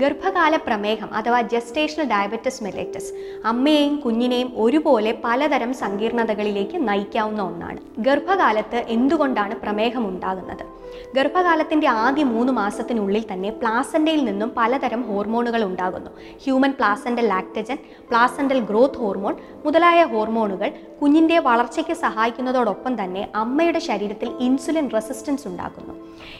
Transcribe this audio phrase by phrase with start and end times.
[0.00, 3.14] ഗർഭകാല പ്രമേഹം അഥവാ gestational diabetes മെലേറ്റസ്
[3.44, 7.80] അമ്മയെയും കുഞ്ഞിനെയും ഒരുപോലെ പലതരം സങ്കീർണതകളിലേക്ക് നയിക്കാവുന്ന ഒന്നാണ്.
[7.98, 10.79] ഗർഭകാലത്ത് എന്തുകൊണ്ടാണ് പ്രമേഹം ഉണ്ടാകുന്നത്
[11.14, 16.10] ഗർഭകാലത്തിന്റെ ആദ്യ മൂന്ന് മാസത്തിനുള്ളിൽ തന്നെ പ്ലാസന്റയിൽ നിന്നും പലതരം ഹോർമോണുകൾ ഉണ്ടാകുന്നു.
[16.44, 17.78] Human placental lactogen
[18.08, 20.72] placental growth hormone മുതലായ ഹോർമോണുകൾ
[21.02, 25.94] കുഞ്ഞിന്റെ വളർച്ചയ്ക്ക് സഹായിക്കുന്നതോടൊപ്പം തന്നെ അമ്മയുടെ ശരീരത്തിൽ ഇൻസുലിൻ റെസിസ്റ്റൻസ് ഉണ്ടാക്കുന്നു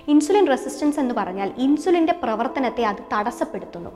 [0.09, 3.91] ഇൻസുലിൻ റെസിസ്റ്റൻസ് എന്ന് പറഞ്ഞാൽ ഇൻസുലിന്റെ പ്രവർത്തനത്തെ അത് തടസ്സപ്പെടുത്തുന്നു.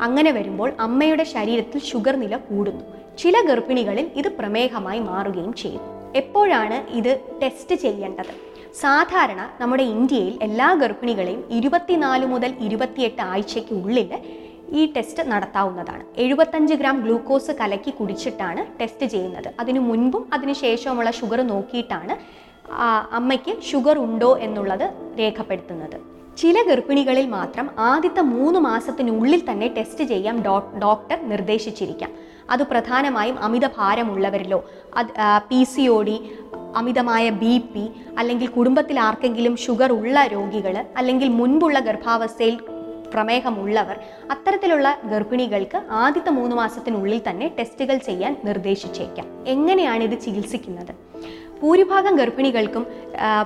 [0.00, 2.84] അങ്ങനെ വരുമ്പോൾ അമ്മയുടെ ശരീരത്തിൽ ഷുഗർ നില കൂടുന്നു.
[3.18, 5.80] ചില ഗർഭിണികളിൽ ഇത് പ്രമേഹമായി മാറുകയും ചെയ്യും
[6.16, 8.47] എപ്പോഴാണ് ഇത് ടെസ്റ്റ് ചെയ്യേണ്ടത്?
[8.74, 14.10] സാധാരണ നമ്മുടെ ഇന്ത്യയിൽ എല്ലാ ഗർഭിണികളെയും ഇരുപത്തിനാല് മുതൽ ഇരുപത്തിയെട്ട് ആഴ്ചയ്ക്ക് ഉള്ളിൽ
[14.78, 16.02] ഈ ടെസ്റ്റ് നടത്താവുന്നതാണ്.
[16.16, 19.48] എഴുപത്തഞ്ച് ഗ്രാം ഗ്ലൂക്കോസ് കലക്കി കുടിച്ചിട്ടാണ് ടെസ്റ്റ് ചെയ്യുന്നത്.
[19.60, 22.16] അതിനു മുൻപും അതിനു ശേഷവുമുള്ള ഷുഗർ നോക്കിയിട്ടാണ്
[23.18, 24.86] അമ്മയ്ക്ക് ഷുഗർ ഉണ്ടോ എന്നുള്ളത്
[25.18, 26.18] രേഖപ്പെടുത്തുന്നത്.
[26.36, 30.36] ചില ഗർഭിണികളിൽ മാത്രം ആദ്യത്തെ മൂന്ന് മാസത്തിനുള്ളിൽ തന്നെ ടെസ്റ്റ് ചെയ്യാൻ
[30.84, 32.10] ഡോക്ടർ നിർദ്ദേശിച്ചിരിക്കാം.
[32.50, 34.64] അത് പ്രധാനമായും അമിത ഭാരമുള്ളവരിലോ
[34.96, 35.08] അത്
[35.48, 36.30] പി സി ഒ ഡി
[36.76, 42.58] അമിതമായ ബി പി അല്ലെങ്കിൽ കുടുംബത്തിൽ ആർക്കെങ്കിലും ഷുഗർ ഉള്ള രോഗികൾ അല്ലെങ്കിൽ മുൻപുള്ള ഗർഭാവസ്ഥയിൽ
[43.14, 49.44] പ്രമേഹമുള്ളവർ അത്തരത്തിലുള്ള ഗർഭിണികൾക്ക് ആദ്യത്തെ മൂന്ന് മാസത്തിനുള്ളിൽ തന്നെ ടെസ്റ്റുകൾ ചെയ്യാൻ നിർദ്ദേശിച്ചേക്കാം.
[49.46, 50.92] എങ്ങനെയാണ് ഇത് ചികിത്സിക്കുന്നത്?
[51.62, 52.86] ഭൂരിഭാഗം ഗർഭിണികൾക്കും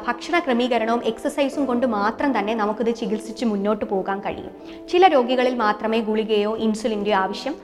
[0.06, 4.52] ഭക്ഷണ ക്രമീകരണവും എക്സസൈസും കൊണ്ട് മാത്രം തന്നെ നമുക്കിത് ചികിത്സിച്ച് മുന്നോട്ട് പോകാൻ കഴിയും.
[4.88, 7.54] ചില രോഗികളിൽ മാത്രമേ ഗുളികയോ ഇൻസുലിന്റെയോ ആവശ്യം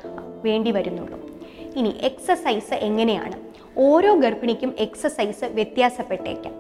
[0.45, 1.31] വേണ്ടി വരുന്നുള്ളൂ.
[1.77, 3.48] ഇനി എക്സസൈസ് എങ്ങനെയാണ്?
[3.87, 6.55] ഓരോ ഗർഭിണിക്കും എക്സസൈസ് വ്യത്യാസപ്പെട്ടേക്കാം.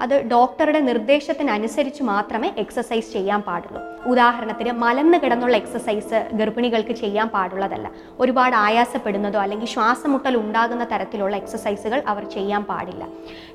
[0.00, 3.80] അത് ഡോക്ടറുടെ നിർദ്ദേശത്തിനനുസരിച്ച് മാത്രമേ എക്സസൈസ് ചെയ്യാൻ പാടുള്ളൂ.
[4.06, 7.90] ഉദാഹരണത്തിന് മലന്ന് കിടന്നുള്ള എക്സസൈസ് ഗർഭിണികൾക്ക് ചെയ്യാൻ പാടുള്ളതല്ല.
[8.20, 13.06] ഒരുപാട് ആയാസപ്പെടുന്നതോ അല്ലെങ്കിൽ ശ്വാസമുട്ടൽ ഉണ്ടാകുന്ന തരത്തിലുള്ള എക്സസൈസുകൾ അവർ ചെയ്യാൻ പാടില്ല.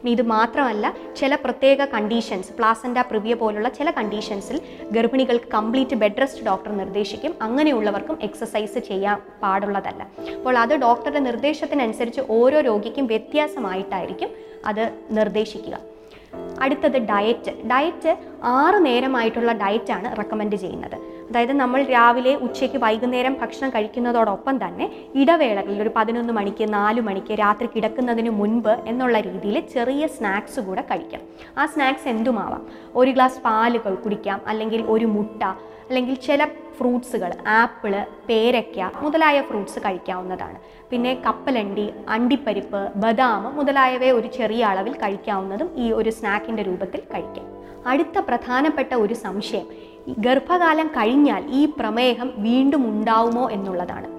[0.05, 6.71] ഇത് മാത്രമല്ല ചില പ്രത്യേക കണ്ടീഷൻസ് പ്ലാസൻഡ പ്രിവിയ പോലുള്ള ചില കണ്ടീഷൻസിൽ ഗർഭിണികൾക്ക് കംപ്ലീറ്റ് ബെഡ് റെസ്റ്റ് ഡോക്ടർ
[6.77, 7.35] നിർദ്ദേശിക്കും.
[7.41, 10.03] അങ്ങനെയുള്ളവർക്കും എക്സസൈസ് ചെയ്യാൻ പാടുള്ളതല്ല.
[10.37, 14.29] അപ്പോൾ അത് ഡോക്ടറുടെ നിർദ്ദേശത്തിനനുസരിച്ച് ഓരോ രോഗിക്കും വ്യത്യാസമായിട്ടായിരിക്കും
[14.65, 15.94] അത് നിർദ്ദേശിക്കുക.
[16.63, 18.11] അടുത്തത് ഡയറ്റ് ഡയറ്റ്
[18.43, 20.97] ആറ് നേരമായിട്ടുള്ള ഡയറ്റാണ് റെക്കമെൻഡ് ചെയ്യുന്നത്.
[21.29, 27.69] അതായത് നമ്മൾ രാവിലെ ഉച്ചയ്ക്ക് വൈകുന്നേരം ഭക്ഷണം കഴിക്കുന്നതോടൊപ്പം തന്നെ ഇടവേളകളിൽ ഒരു പതിനൊന്ന് മണിക്ക് നാല് മണിക്ക് രാത്രി
[27.75, 31.21] കിടക്കുന്നതിന് മുൻപ് എന്നുള്ള രീതിയിൽ ചെറിയ സ്നാക്സ് കൂടെ കഴിക്കാം.
[31.57, 32.67] ആ സ്നാക്സ് എന്തുമാവാം?
[32.95, 35.43] ഒരു ഗ്ലാസ് പാൽ കുടിക്കാം അല്ലെങ്കിൽ ഒരു മുട്ട
[35.89, 40.57] അല്ലെങ്കിൽ ചില ഫ്രൂട്ട്സുകൾ ആപ്പിൾ പേരയ്ക്ക മുതലായ ഫ്രൂട്ട്സ് കഴിക്കാവുന്നതാണ്.
[40.89, 47.45] പിന്നെ കപ്പലണ്ടി അണ്ടിപ്പരിപ്പ് ബദാം മുതലായവയെ ഒരു ചെറിയ അളവിൽ കഴിക്കാവുന്നതും ഈ ഒരു സ്നാക്കിന്റെ രൂപത്തിൽ കഴിക്കാം.
[47.87, 54.15] അടുത്ത പ്രധാനപ്പെട്ട ഒരു സംശയം ഗർഭകാലം കഴിഞ്ഞാൽ ഈ പ്രമേഹം വീണ്ടും ഉണ്ടാവുമോ എന്നുള്ളതാണ്.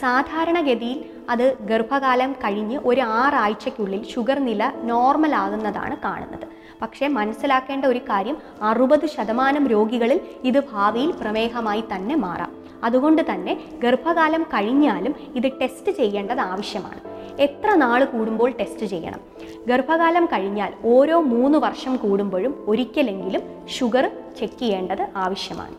[0.00, 6.48] സാധാരണഗതിയിൽ അത് ഗർഭകാലം കഴിഞ്ഞ് ഒരു ആറാഴ്ചയ്ക്കുള്ളിൽ ഷുഗർ നില നോർമൽ ആകുന്നതാണ് കാണുന്നത്.
[6.82, 12.64] പക്ഷേ മനസ്സിലാക്കേണ്ട ഒരു കാര്യം അറുപത് ശതമാനം രോഗികളിൽ ഇത് ഭാവിയിൽ പ്രമേഹമായി തന്നെ മാറാം.
[12.84, 17.07] അതുകൊണ്ട് തന്നെ ഗർഭകാലം കഴിഞ്ഞാലും ഇത് ടെസ്റ്റ് ചെയ്യേണ്ടത് ആവശ്യമാണ്.
[17.40, 19.20] എത്ര നാൾ കൂടുമ്പോൾ ടെസ്റ്റ് ചെയ്യണം?
[19.68, 24.06] ഗർഭകാലം കഴിഞ്ഞാൽ ഓരോ മൂന്ന് വർഷം കൂടുമ്പോഴും ഒരിക്കലെങ്കിലും ഷുഗർ
[24.38, 25.76] ചെക്ക് ചെയ്യേണ്ടത് ആവശ്യമാണ്.